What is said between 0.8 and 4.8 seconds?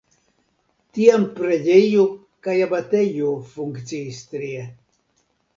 Tiam preĝejo kaj abatejo funkciis tie.